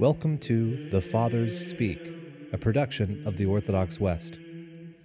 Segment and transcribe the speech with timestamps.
[0.00, 2.00] Welcome to The Fathers Speak,
[2.54, 4.38] a production of the Orthodox West.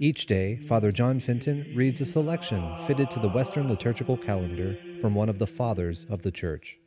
[0.00, 5.14] Each day, Father John Fenton reads a selection fitted to the Western liturgical calendar from
[5.14, 6.80] one of the Fathers of the Church.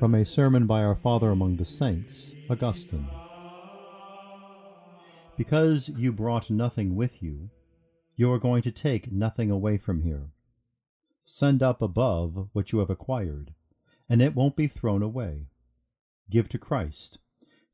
[0.00, 3.06] From a sermon by our Father among the Saints, Augustine.
[5.36, 7.48] Because you brought nothing with you,
[8.16, 10.32] you are going to take nothing away from here.
[11.24, 13.54] Send up above what you have acquired,
[14.08, 15.46] and it won't be thrown away.
[16.28, 17.18] Give to Christ.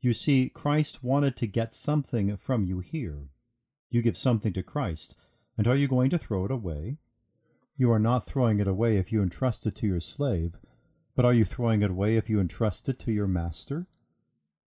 [0.01, 3.30] You see, Christ wanted to get something from you here.
[3.88, 5.15] You give something to Christ,
[5.57, 6.98] and are you going to throw it away?
[7.74, 10.59] You are not throwing it away if you entrust it to your slave,
[11.15, 13.87] but are you throwing it away if you entrust it to your master?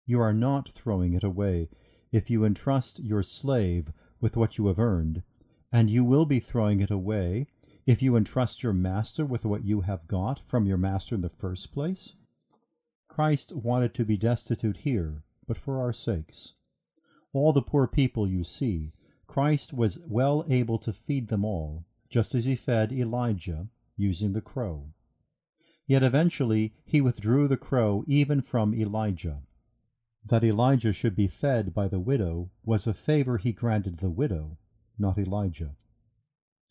[0.08, 1.70] You are not throwing it away
[2.12, 5.22] if you entrust your slave with what you have earned,
[5.72, 7.46] and you will be throwing it away
[7.86, 11.30] if you entrust your master with what you have got from your master in the
[11.30, 12.16] first place?
[13.08, 16.54] Christ wanted to be destitute here, but for our sakes.
[17.34, 18.94] All the poor people you see,
[19.26, 24.42] Christ was well able to feed them all, just as he fed Elijah, using the
[24.42, 24.94] crow.
[25.88, 29.42] Yet eventually he withdrew the crow even from Elijah.
[30.24, 34.58] That Elijah should be fed by the widow was a favor he granted the widow,
[35.00, 35.76] not Elijah.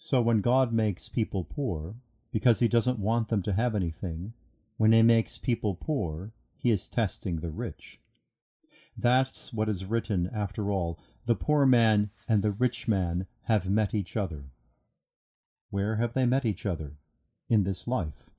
[0.02, 1.94] So when God makes people poor,
[2.32, 4.32] because he doesn't want them to have anything,
[4.78, 8.00] when he makes people poor, he is testing the rich.
[8.96, 10.98] That's what is written after all.
[11.26, 14.46] The poor man and the rich man have met each other.
[15.68, 16.96] Where have they met each other?
[17.50, 18.30] In this life.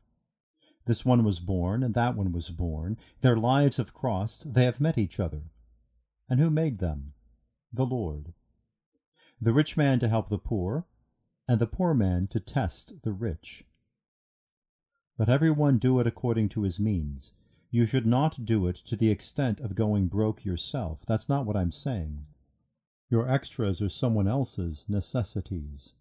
[0.85, 2.97] This one was born, and that one was born.
[3.21, 5.43] Their lives have crossed, they have met each other.
[6.27, 7.13] And who made them?
[7.71, 8.33] The Lord.
[9.39, 10.87] The rich man to help the poor,
[11.52, 13.66] and the poor man to test the rich.
[15.17, 17.33] But every one do it according to his means.
[17.69, 21.01] You should not do it to the extent of going broke yourself.
[21.06, 22.25] That's not what I'm saying.
[23.09, 25.94] Your extras are someone else's necessities.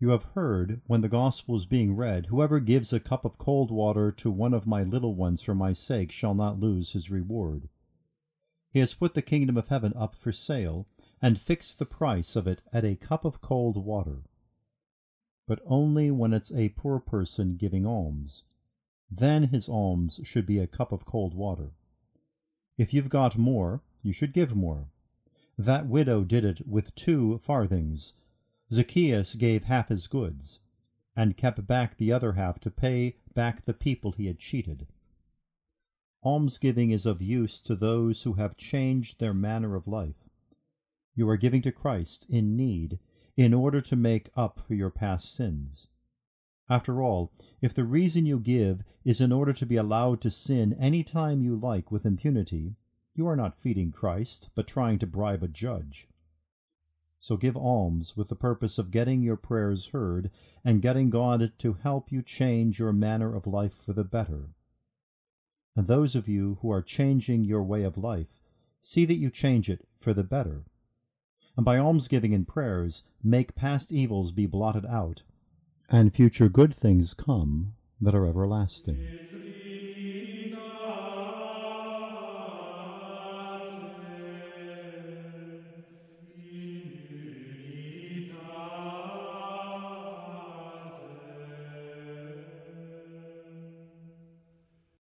[0.00, 3.70] You have heard, when the gospel is being read, whoever gives a cup of cold
[3.70, 7.68] water to one of my little ones for my sake shall not lose his reward.
[8.72, 10.88] He has put the kingdom of heaven up for sale,
[11.22, 14.24] and fixed the price of it at a cup of cold water.
[15.46, 18.44] But only when it's a poor person giving alms.
[19.10, 21.72] Then his alms should be a cup of cold water.
[22.78, 24.88] If you've got more, you should give more.
[25.58, 28.14] That widow did it with two farthings
[28.72, 30.60] Zacchaeus gave half his goods,
[31.14, 34.86] and kept back the other half to pay back the people he had cheated.
[36.24, 40.28] Almsgiving is of use to those who have changed their manner of life.
[41.14, 42.98] You are giving to Christ in need
[43.36, 45.88] in order to make up for your past sins.
[46.68, 50.74] After all, if the reason you give is in order to be allowed to sin
[50.74, 52.76] any time you like with impunity,
[53.14, 56.08] you are not feeding Christ, but trying to bribe a judge.
[57.18, 60.30] So give alms with the purpose of getting your prayers heard
[60.64, 64.54] and getting God to help you change your manner of life for the better.
[65.76, 68.40] And those of you who are changing your way of life,
[68.80, 70.64] see that you change it for the better.
[71.56, 75.22] And by almsgiving and prayers, make past evils be blotted out,
[75.88, 79.51] and future good things come that are everlasting.